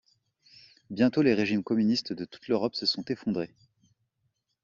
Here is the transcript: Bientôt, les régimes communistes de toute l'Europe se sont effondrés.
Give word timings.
Bientôt, 0.89 1.21
les 1.21 1.35
régimes 1.35 1.63
communistes 1.63 2.11
de 2.11 2.25
toute 2.25 2.47
l'Europe 2.47 2.73
se 2.73 2.87
sont 2.87 3.05
effondrés. 3.09 3.53